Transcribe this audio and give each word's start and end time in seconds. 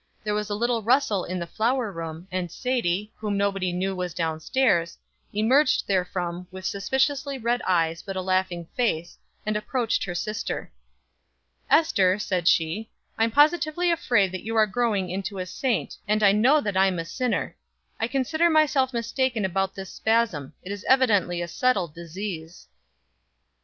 There 0.23 0.33
was 0.33 0.49
a 0.49 0.55
little 0.55 0.81
rustle 0.81 1.25
in 1.25 1.37
the 1.37 1.45
flour 1.45 1.91
room, 1.91 2.27
and 2.31 2.49
Sadie, 2.49 3.13
whom 3.17 3.37
nobody 3.37 3.71
knew 3.71 3.95
was 3.95 4.15
down 4.15 4.39
stairs, 4.39 4.97
emerged 5.31 5.83
therefrom 5.85 6.47
with 6.49 6.65
suspiciously 6.65 7.37
red 7.37 7.61
eyes 7.67 8.01
but 8.01 8.15
a 8.15 8.21
laughing 8.23 8.65
face, 8.75 9.19
and 9.45 9.55
approached 9.55 10.03
her 10.05 10.15
sister. 10.15 10.71
"Ester," 11.69 12.17
said 12.17 12.47
she, 12.47 12.89
"I'm 13.19 13.29
positively 13.29 13.91
afraid 13.91 14.31
that 14.31 14.41
you 14.43 14.55
are 14.55 14.65
growing 14.65 15.07
into 15.11 15.37
a 15.37 15.45
saint, 15.45 15.95
and 16.07 16.23
I 16.23 16.31
know 16.31 16.61
that 16.61 16.75
I'm 16.75 16.97
a 16.97 17.05
sinner. 17.05 17.55
I 17.99 18.07
consider 18.07 18.49
myself 18.49 18.93
mistaken 18.93 19.45
about 19.45 19.75
the 19.75 19.85
spasm 19.85 20.53
it 20.63 20.71
is 20.71 20.83
evidently 20.89 21.43
a 21.43 21.47
settled 21.47 21.93
disease." 21.93 22.67